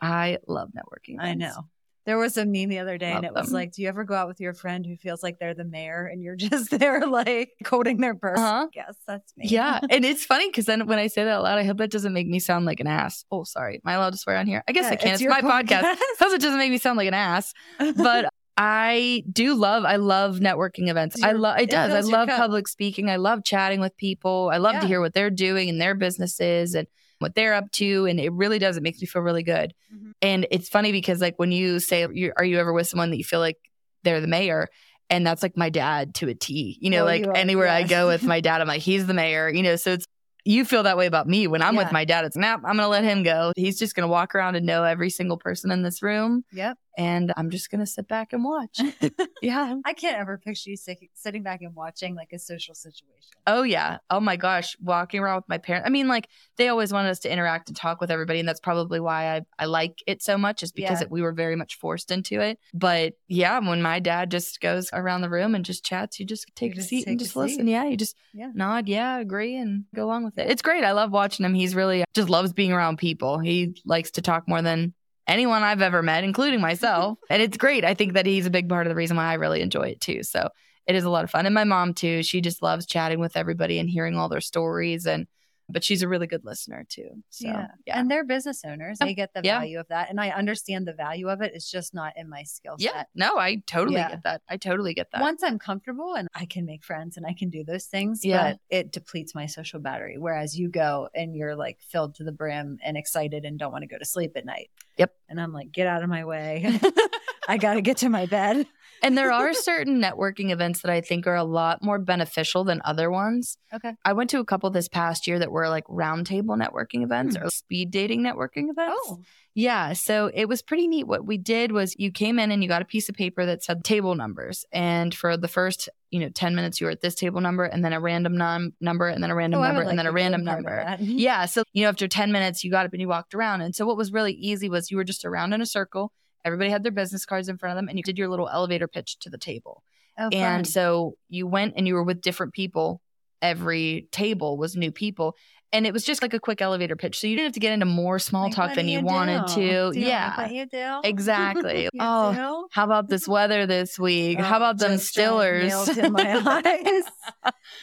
[0.00, 1.16] I love networking.
[1.20, 1.68] I know.
[2.06, 4.04] There was a meme the other day, and Love it was like, "Do you ever
[4.04, 7.06] go out with your friend who feels like they're the mayor, and you're just there,
[7.06, 8.66] like quoting their purse?" Uh-huh.
[8.74, 9.46] Yes, that's me.
[9.48, 9.80] Yeah.
[9.90, 12.12] And it's funny because then when I say that out loud, I hope that doesn't
[12.12, 13.24] make me sound like an ass.
[13.30, 13.76] Oh, sorry.
[13.76, 14.62] Am I allowed to swear on here?
[14.68, 15.12] I guess Yeah, I can.
[15.14, 15.80] it's It's, my podcast.
[15.82, 15.96] podcast.
[16.20, 17.52] Hope it doesn't make me sound like an ass.
[17.78, 21.20] But I do love, I love networking events.
[21.22, 21.92] I love, it it does.
[21.92, 22.38] I love cup.
[22.38, 23.10] public speaking.
[23.10, 24.50] I love chatting with people.
[24.52, 24.80] I love Yeah.
[24.82, 26.86] to hear what they're doing in their businesses and
[27.24, 28.06] what they're up to.
[28.06, 28.76] And it really does.
[28.76, 29.74] It makes me feel really good.
[29.92, 30.12] Mhm.
[30.22, 33.24] And it's funny because, like, when you say, Are you ever with someone that you
[33.24, 33.56] feel like
[34.04, 34.68] they're the mayor?
[35.10, 36.78] And that's like my dad to a T.
[36.80, 39.06] You know, Oh, like you are, anywhere I go with my dad, I'm like, he's
[39.06, 39.48] the mayor.
[39.50, 40.06] You know, so it's
[40.46, 41.84] you feel that way about me when I'm Yeah.
[41.84, 42.24] with my dad.
[42.26, 42.60] It's nap.
[42.64, 43.52] I'm gonna let him go.
[43.56, 46.76] He's just gonna walk around and know every single person in this room, Yep.
[46.96, 48.80] And I'm just gonna sit back and watch.
[49.42, 49.76] yeah.
[49.84, 53.32] I can't ever picture you sit- sitting back and watching like a social situation.
[53.46, 53.98] Oh yeah.
[54.10, 54.76] Oh my gosh.
[54.80, 55.86] Walking around with my parents.
[55.86, 58.60] I mean, like they always wanted us to interact and talk with everybody, and that's
[58.60, 61.06] probably why I I like it so much, is because Yeah.
[61.06, 62.58] it, we were very much forced into it.
[62.72, 66.46] But yeah, when my dad just goes around the room and just chats, you just
[66.54, 67.66] take a just seat and a just listen.
[67.66, 67.70] seat.
[67.70, 68.50] Yeah, you just Yeah.
[68.54, 70.50] nod, yeah, agree, and go along with it.
[70.50, 70.84] It's great.
[70.84, 71.54] I love watching him.
[71.54, 73.38] He's really just loves being around people.
[73.38, 74.94] He likes to talk more than
[75.26, 77.18] anyone I've ever met, including myself.
[77.30, 77.84] and it's great.
[77.84, 80.00] I think that he's a big part of the reason why I really enjoy it
[80.00, 80.22] too.
[80.22, 80.48] So
[80.86, 81.46] it is a lot of fun.
[81.46, 82.22] And my mom too.
[82.22, 85.26] She just loves chatting with everybody and hearing all their stories and
[85.68, 87.08] but she's a really good listener too.
[87.30, 87.66] So yeah.
[87.86, 87.98] yeah.
[87.98, 88.98] And they're business owners.
[88.98, 89.58] They get the yeah.
[89.58, 90.10] value of that.
[90.10, 91.52] And I understand the value of it.
[91.54, 92.94] It's just not in my skill set.
[92.94, 93.04] Yeah.
[93.14, 94.10] No, I totally yeah.
[94.10, 94.42] get that.
[94.48, 95.22] I totally get that.
[95.22, 98.52] Once I'm comfortable and I can make friends and I can do those things, yeah.
[98.52, 100.16] but it depletes my social battery.
[100.18, 103.82] Whereas you go and you're like filled to the brim and excited and don't want
[103.82, 104.70] to go to sleep at night.
[104.98, 105.14] Yep.
[105.28, 106.78] And I'm like, get out of my way.
[107.48, 108.66] I got to get to my bed.
[109.04, 112.80] And there are certain networking events that I think are a lot more beneficial than
[112.84, 113.58] other ones.
[113.72, 113.92] Okay.
[114.04, 117.44] I went to a couple this past year that were like roundtable networking events mm.
[117.44, 119.00] or speed dating networking events.
[119.06, 119.20] Oh.
[119.54, 119.92] Yeah.
[119.92, 121.06] So it was pretty neat.
[121.06, 123.62] What we did was you came in and you got a piece of paper that
[123.62, 124.64] said table numbers.
[124.72, 127.84] And for the first, you know, 10 minutes, you were at this table number and
[127.84, 130.12] then a random num- number and then a random oh, number like and then a
[130.12, 130.96] random number.
[131.00, 131.46] yeah.
[131.46, 133.60] So, you know, after 10 minutes, you got up and you walked around.
[133.60, 136.12] And so what was really easy was you were just around in a circle
[136.44, 138.88] Everybody had their business cards in front of them, and you did your little elevator
[138.88, 139.82] pitch to the table.
[140.18, 143.00] Oh, and so you went and you were with different people.
[143.42, 145.36] Every table was new people
[145.74, 147.18] and it was just like a quick elevator pitch.
[147.18, 149.46] So you didn't have to get into more small like, talk than you, you wanted
[149.48, 149.92] to.
[149.92, 150.36] Do yeah.
[150.36, 151.00] What you do?
[151.02, 151.82] Exactly.
[151.92, 152.68] you oh, do?
[152.70, 154.38] how about this weather this week?
[154.38, 155.98] Oh, how about them stillers?
[155.98, 156.22] in my
[156.64, 157.04] eyes.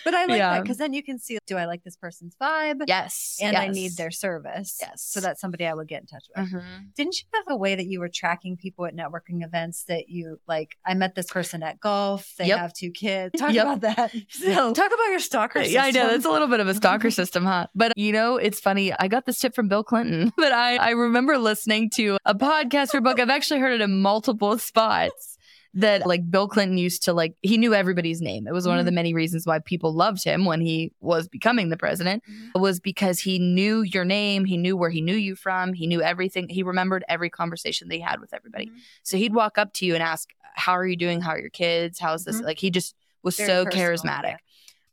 [0.06, 0.56] but I like yeah.
[0.56, 2.84] that because then you can see do I like this person's vibe?
[2.88, 3.38] Yes.
[3.42, 3.62] And yes.
[3.62, 4.78] I need their service.
[4.80, 5.04] Yes.
[5.04, 6.48] So that's somebody I would get in touch with.
[6.48, 6.78] Mm-hmm.
[6.96, 10.40] Didn't you have a way that you were tracking people at networking events that you
[10.48, 10.78] like?
[10.86, 12.34] I met this person at golf.
[12.38, 12.60] They yep.
[12.60, 13.38] have two kids.
[13.38, 13.66] Talk yep.
[13.66, 14.16] about that.
[14.32, 15.74] So, Talk about your stalker system.
[15.74, 16.10] Yeah, I know.
[16.10, 17.68] It's a little bit of a stalker system, huh?
[17.82, 18.94] But you know, it's funny.
[18.94, 22.94] I got this tip from Bill Clinton, but I, I remember listening to a podcast
[22.94, 23.20] or book.
[23.20, 25.40] I've actually heard it in multiple spots
[25.74, 28.46] that like Bill Clinton used to like he knew everybody's name.
[28.46, 28.80] It was one mm-hmm.
[28.82, 28.96] of the mm-hmm.
[28.98, 32.62] many reasons why people loved him when he was becoming the president mm-hmm.
[32.62, 36.04] was because he knew your name, he knew where he knew you from, he knew
[36.04, 36.50] everything.
[36.50, 38.68] He remembered every conversation they had with everybody.
[38.68, 38.78] Mm-hmm.
[39.02, 41.22] So he'd walk up to you and ask, "How are you doing?
[41.22, 41.98] How are your kids?
[41.98, 44.24] How's this?" Like he just was Very so personal, charismatic.
[44.24, 44.38] Yeah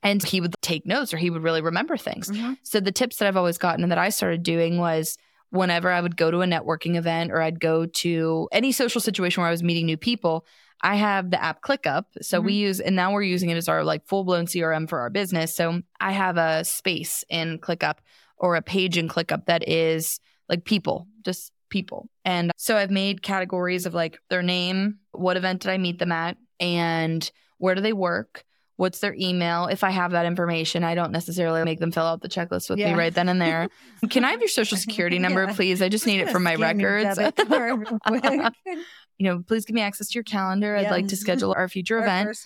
[0.03, 2.29] and he would take notes or he would really remember things.
[2.29, 2.55] Mm-hmm.
[2.63, 5.19] So the tips that I've always gotten and that I started doing was
[5.51, 9.41] whenever I would go to a networking event or I'd go to any social situation
[9.41, 10.47] where I was meeting new people,
[10.83, 12.05] I have the app ClickUp.
[12.23, 12.47] So mm-hmm.
[12.47, 15.11] we use, and now we're using it as our like full blown CRM for our
[15.11, 15.57] business.
[15.57, 17.97] So I have a space in ClickUp
[18.37, 22.09] or a page in ClickUp that is like people, just people.
[22.25, 26.13] And so I've made categories of like their name, what event did I meet them
[26.13, 28.45] at, and where do they work,
[28.79, 29.67] what's their email?
[29.67, 32.79] If i have that information i don't necessarily make them fill out the checklist with
[32.79, 32.93] yeah.
[32.93, 33.69] me right then and there.
[34.11, 35.53] Can i have your social security number yeah.
[35.53, 35.83] please?
[35.83, 37.19] I just need it for my records.
[39.19, 40.77] you know please give me access to your calendar.
[40.77, 42.37] I'd like to schedule our future our event.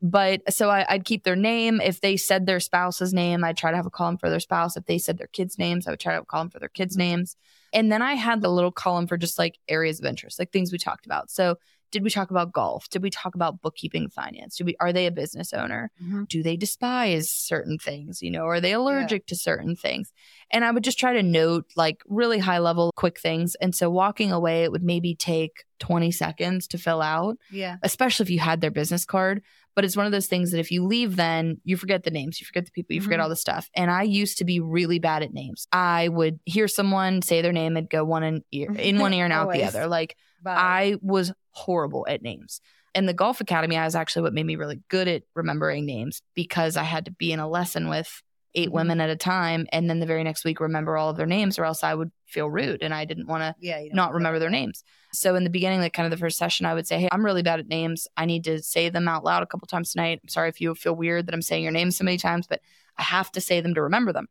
[0.00, 1.80] but so I, would keep their name.
[1.80, 4.76] If they said their spouse's name i'd try to have a column for their spouse.
[4.76, 6.68] If they said their kids names i would try to have a column for their
[6.68, 7.10] kids mm-hmm.
[7.10, 7.36] names.
[7.72, 10.70] And then i had the little column for just like areas of interest like things
[10.70, 11.30] we talked about.
[11.30, 11.56] So
[11.90, 12.88] did we talk about golf?
[12.88, 14.56] Did we talk about bookkeeping finance?
[14.56, 15.90] Do we are they a business owner?
[16.02, 16.24] Mm-hmm.
[16.24, 18.22] Do they despise certain things?
[18.22, 19.28] You know, are they allergic yeah.
[19.28, 20.12] to certain things?
[20.50, 23.54] And I would just try to note like really high level quick things.
[23.56, 27.36] And so walking away, it would maybe take 20 seconds to fill out.
[27.50, 27.76] Yeah.
[27.82, 29.42] Especially if you had their business card.
[29.74, 32.40] But it's one of those things that if you leave, then you forget the names,
[32.40, 33.06] you forget the people, you mm-hmm.
[33.06, 33.68] forget all the stuff.
[33.74, 35.66] And I used to be really bad at names.
[35.72, 39.24] I would hear someone say their name and go one in ear, in one ear
[39.24, 39.86] and out the other.
[39.86, 40.54] Like Bye.
[40.54, 42.60] I was horrible at names.
[42.94, 46.22] And the Golf Academy, I was actually what made me really good at remembering names
[46.34, 48.22] because I had to be in a lesson with
[48.54, 48.74] 8 mm-hmm.
[48.74, 49.66] women at a time.
[49.72, 52.10] And then the very next week, remember all of their names, or else I would
[52.26, 54.84] feel rude and I didn't want to yeah, not remember their names.
[55.12, 57.24] So in the beginning, like kind of the first session, I would say, Hey, I'm
[57.24, 58.06] really bad at names.
[58.16, 60.20] I need to say them out loud a couple times tonight.
[60.22, 62.60] I'm sorry if you feel weird that I'm saying your name so many times, but
[62.96, 64.28] I have to say them to remember them.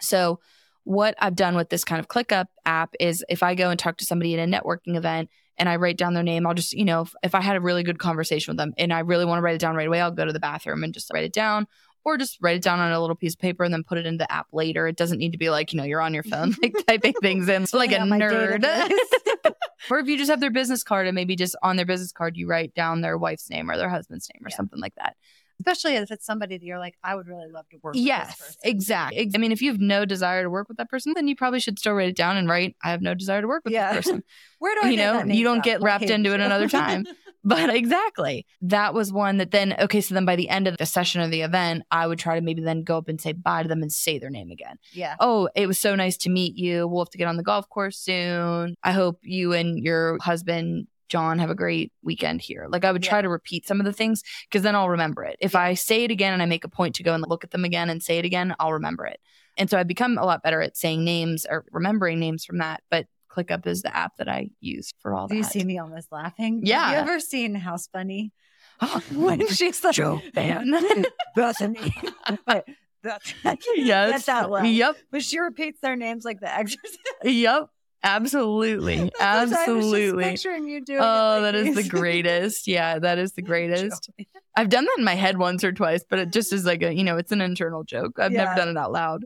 [0.00, 0.40] So
[0.84, 3.98] what I've done with this kind of ClickUp app is if I go and talk
[3.98, 6.84] to somebody at a networking event and I write down their name, I'll just, you
[6.84, 9.38] know, if, if I had a really good conversation with them and I really want
[9.38, 11.34] to write it down right away, I'll go to the bathroom and just write it
[11.34, 11.66] down
[12.04, 14.06] or just write it down on a little piece of paper and then put it
[14.06, 14.86] in the app later.
[14.86, 17.48] It doesn't need to be like, you know, you're on your phone like typing things
[17.48, 18.64] in like a nerd.
[19.90, 22.36] or if you just have their business card and maybe just on their business card
[22.36, 24.56] you write down their wife's name or their husband's name or yeah.
[24.56, 25.16] something like that
[25.60, 28.38] especially if it's somebody that you're like, I would really love to work yes, with.
[28.40, 29.30] Yes, exactly.
[29.34, 31.60] I mean, if you have no desire to work with that person, then you probably
[31.60, 33.92] should still write it down and write, I have no desire to work with yeah.
[33.92, 34.24] this person.
[34.58, 37.06] Where do I you know, you don't get wrapped into it another time.
[37.44, 38.46] but exactly.
[38.60, 41.28] That was one that then, okay, so then by the end of the session or
[41.28, 43.82] the event, I would try to maybe then go up and say bye to them
[43.82, 44.76] and say their name again.
[44.92, 45.16] Yeah.
[45.20, 46.86] Oh, it was so nice to meet you.
[46.86, 48.74] We'll have to get on the golf course soon.
[48.82, 52.66] I hope you and your husband John, have a great weekend here.
[52.70, 53.10] Like I would yeah.
[53.10, 55.36] try to repeat some of the things because then I'll remember it.
[55.40, 57.50] If I say it again and I make a point to go and look at
[57.50, 59.20] them again and say it again, I'll remember it.
[59.58, 62.82] And so I've become a lot better at saying names or remembering names from that.
[62.90, 65.38] But ClickUp is the app that I use for all Do that.
[65.38, 66.60] you see me almost laughing?
[66.64, 66.90] Yeah.
[66.90, 68.32] Have you ever seen House Bunny?
[68.82, 70.74] Oh, when she's like, Joanne,
[71.36, 71.94] Bethany.
[72.48, 72.62] Wait,
[73.02, 73.34] that's,
[73.76, 74.10] yes.
[74.10, 74.66] That's out loud.
[74.66, 74.96] Yep.
[75.10, 76.98] But she repeats their names like the exorcist.
[77.22, 77.66] Yep.
[78.02, 78.96] Absolutely.
[78.96, 80.24] That's what I was just Absolutely.
[80.24, 80.98] picturing you doing.
[80.98, 82.66] it Oh, like that is the greatest.
[82.66, 84.08] Yeah, that is the greatest.
[84.56, 86.94] I've done that in my head once or twice, but it just is like a,
[86.94, 88.18] you know, it's an internal joke.
[88.18, 89.24] I've never done it out loud.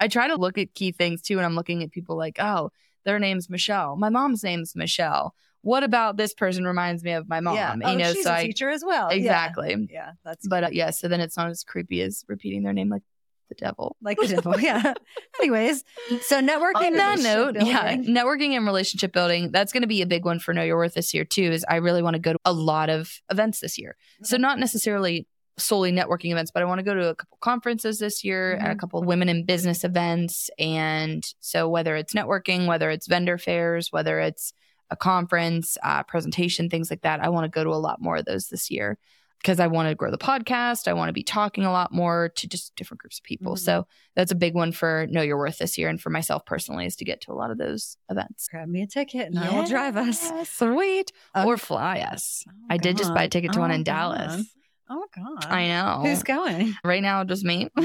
[0.00, 2.70] I try to look at key things too, and I'm looking at people like, oh,
[3.08, 3.96] their name's Michelle.
[3.96, 5.34] My mom's name's Michelle.
[5.62, 7.56] What about this person reminds me of my mom?
[7.56, 7.74] Yeah.
[7.74, 9.08] You oh, know, she's so a I teacher as well.
[9.08, 9.88] Exactly.
[9.90, 12.90] Yeah, that's But uh, yeah, so then it's not as creepy as repeating their name
[12.90, 13.02] like
[13.48, 13.96] the devil.
[14.02, 14.60] like the devil.
[14.60, 14.92] Yeah.
[15.40, 15.82] Anyways,
[16.20, 16.86] so networking.
[16.86, 20.38] On that note, yeah, networking and relationship building, that's going to be a big one
[20.38, 21.50] for Know Your Worth this year, too.
[21.50, 23.96] Is I really want to go to a lot of events this year.
[24.22, 25.26] So, not necessarily
[25.58, 28.68] solely networking events, but I want to go to a couple conferences this year and
[28.68, 28.78] a Mhm.
[28.78, 30.50] couple women in business events.
[30.58, 34.52] And so, whether it's networking, whether it's vendor fairs, whether it's
[34.90, 38.16] a conference, uh, presentation, things like that, I want to go to a lot more
[38.16, 38.96] of those this year
[39.38, 40.88] because I want to grow the podcast.
[40.88, 43.52] I want to be talking a lot more to just different groups of people.
[43.54, 43.58] Mhm.
[43.58, 45.88] So that's a big one for Know Your Worth this year.
[45.88, 48.48] And for myself personally, is to get to a lot of those events.
[48.48, 50.32] grab me a ticket and I will drive us.
[50.48, 51.12] Sweet.
[51.34, 51.44] Oh.
[51.46, 52.44] or fly us.
[52.48, 54.16] Oh, I did just buy a ticket to one Oh, in God.
[54.16, 54.46] Dallas.
[54.90, 55.46] Oh God.
[55.46, 56.00] I know.
[56.02, 56.74] Who's going?
[56.84, 57.70] right now, just me.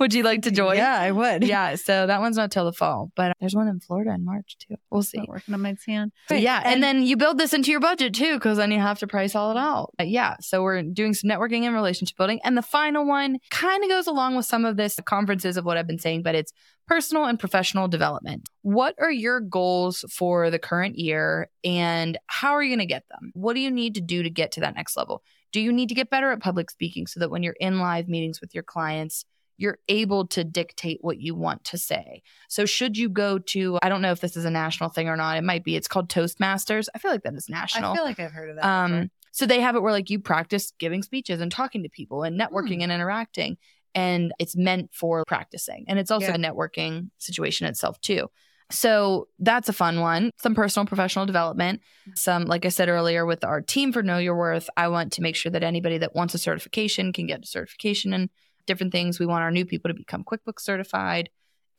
[0.00, 0.76] Would you like to join?
[0.76, 1.42] Yeah, I would.
[1.44, 1.74] Yeah.
[1.74, 4.76] So that one's not till the fall, but there's one in Florida in March too.
[4.90, 5.18] We'll see.
[5.18, 6.12] Not working on my tan.
[6.30, 6.62] yeah.
[6.64, 9.34] And, then you build this into your budget too, because then you have to price
[9.34, 9.92] all it out.
[9.98, 10.36] Uh, yeah.
[10.40, 12.40] So we're doing some networking and relationship building.
[12.44, 15.76] And the final one kind of goes along with some of this conferences of what
[15.76, 16.52] I've been saying, but it's
[16.86, 18.48] personal and professional development.
[18.62, 23.04] What are your goals for the current year and how are you going to get
[23.10, 23.32] them?
[23.34, 25.22] What do you need to do to get to that next level?
[25.52, 28.08] Do you need to get better at public speaking so that when you're in live
[28.08, 29.24] meetings with your clients,
[29.56, 32.22] you're able to dictate what you want to say.
[32.48, 35.16] So, should you go to, I don't know if this is a national thing or
[35.16, 36.86] not, it might be, it's called Toastmasters.
[36.94, 37.92] I feel like that is national.
[37.92, 38.64] I feel like I've heard of that.
[38.64, 39.08] Um, before.
[39.32, 42.38] so they have it where like you practice giving speeches and talking to people and
[42.40, 42.82] networking Hmm.
[42.82, 43.56] and interacting.
[43.96, 45.86] And it's meant for practicing.
[45.88, 46.34] And it's also Yeah.
[46.34, 48.28] a networking situation itself too.
[48.70, 50.30] So that's a fun one.
[50.38, 51.80] Some personal professional development.
[52.14, 55.22] Some, like I said earlier, with our team for Know Your Worth, I want to
[55.22, 58.28] make sure that anybody that wants a certification can get a certification and
[58.66, 59.18] different things.
[59.18, 61.30] We want our new people to become QuickBooks certified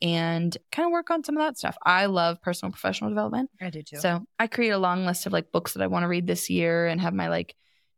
[0.02, 1.76] and kind of work on some of that stuff.
[1.84, 3.50] I love personal professional development.
[3.60, 3.98] I do too.
[3.98, 6.50] So I create a long list of like books that I want to read this
[6.50, 7.54] year and have my like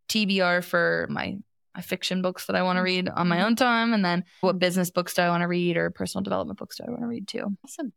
[0.09, 1.39] TBR for my
[1.75, 3.47] my fiction books that I want to read on my mm-hmm.
[3.47, 6.59] own time, and then what business books do I want to read or personal development
[6.59, 7.57] books do I want to read too.
[7.65, 7.95] awesome.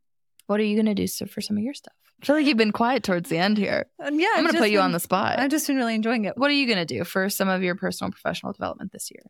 [0.48, 1.94] What are you gonna do so for some of your stuff?
[2.22, 3.88] I feel like you've been quiet towards the end here.
[4.04, 5.40] Um, yeah, I'm gonna just put you on the spot.
[5.40, 6.38] I've just been really enjoying it.
[6.38, 9.24] what are you gonna do for some of your personal professional development this year?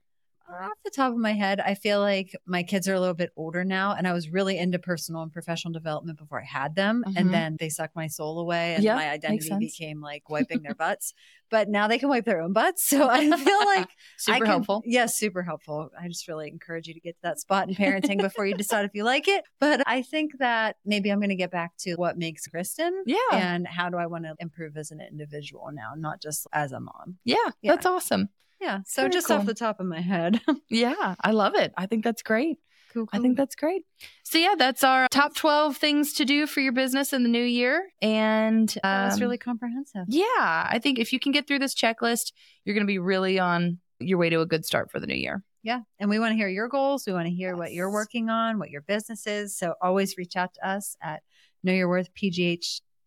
[0.48, 3.32] Off the top of my head, I feel like my kids are a little bit
[3.36, 7.04] older now, and I was really into personal and professional development before I had them,
[7.08, 7.14] Mhm.
[7.18, 10.76] and then they sucked my soul away, and Yeah, my identity became like wiping their
[10.76, 11.14] butts.
[11.50, 14.46] But now they can wipe their own butts, so I feel like I Super can-
[14.48, 14.84] helpful.
[14.86, 15.90] Yes, super helpful.
[16.00, 18.86] I just really encourage you to get to that spot in parenting before you decide
[18.86, 19.44] if you like it.
[19.60, 23.04] But I think that maybe I'm going to get back to what makes Kristen.
[23.06, 23.18] Yeah.
[23.32, 26.80] And how do I want to improve as an individual now, not just as a
[26.80, 27.18] mom?
[27.24, 27.74] Yeah, Yeah.
[27.74, 28.30] that's awesome.
[28.62, 28.80] Yeah.
[28.86, 29.38] So Very just cool.
[29.38, 30.42] off the top of my head.
[30.70, 31.74] Yeah, I love it.
[31.78, 32.58] I think that's great.
[32.94, 33.84] cool, I think that's great.
[34.24, 37.44] So yeah, that's our top 12 things to do for your business in the new
[37.44, 37.88] year.
[38.02, 40.06] And that was um, really comprehensive.
[40.08, 40.24] yeah,
[40.70, 42.32] I think if you can get through this checklist,
[42.64, 45.16] you're going to be really on your way to a good start for the new
[45.16, 45.44] year.
[45.64, 45.82] Yeah.
[46.00, 47.06] And we want to hear your goals.
[47.08, 49.56] We want to hear what you're working on, what your business is.
[49.58, 51.22] So always reach out to us at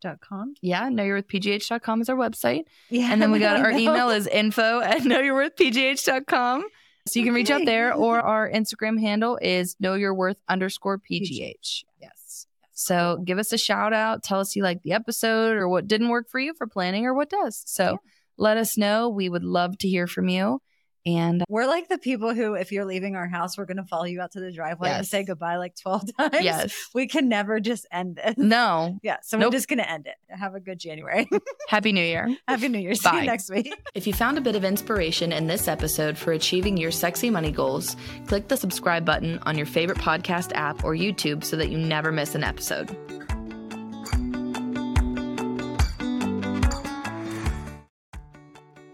[0.04, 0.54] knowyourworthpgh.com.
[0.62, 2.64] Yeah, knowyourworthpgh.com is our website.
[2.90, 3.12] Yeah.
[3.12, 6.64] And then we got our email is info at knowyourworthpgh.com.
[7.06, 11.84] So you can reach out there, or our Instagram handle is knowyourworth underscore pgh.
[12.00, 12.46] Yes.
[12.72, 14.22] So give us a shout out.
[14.22, 17.14] Tell us you like the episode or what didn't work for you for planning or
[17.14, 17.62] what does.
[17.66, 17.96] So Yeah.
[18.36, 19.08] let us know.
[19.08, 20.60] We would love to hear from you.
[21.06, 24.04] And We're like the people who, if you're leaving our house, we're going to follow
[24.04, 26.34] you out to the driveway and say goodbye like 12 times.
[26.42, 28.36] yes, We can never just end it.
[28.38, 29.16] no, Yeah.
[29.22, 29.52] So Nope.
[29.52, 30.14] we're just going to end it.
[30.28, 31.28] Have a good January.
[31.68, 32.36] Happy New Year.
[32.46, 32.94] Happy New Year.
[32.94, 33.20] See Bye.
[33.20, 33.74] you next week.
[33.94, 37.52] If you found a bit of inspiration in this episode for achieving your sexy money
[37.52, 41.78] goals, click the subscribe button on your favorite podcast app or YouTube so that you
[41.78, 42.88] never miss an episode.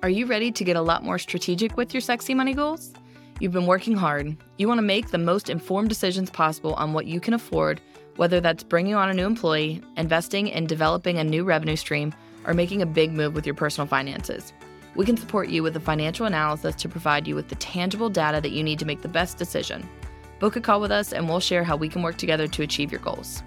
[0.04, 2.92] Are you ready to get a lot more strategic with your sexy money goals?
[3.40, 4.36] You've been working hard.
[4.58, 7.80] You want to make the most informed decisions possible on what you can afford,
[8.16, 12.52] whether that's bringing on a new employee, investing in developing a new revenue stream, or
[12.52, 14.52] making a big move with your personal finances.
[14.94, 18.42] We can support you with a financial analysis to provide you with the tangible data
[18.42, 19.88] that you need to make the best decision.
[20.38, 22.92] Book a call with us and we'll share how we can work together to achieve
[22.92, 23.42] your goals.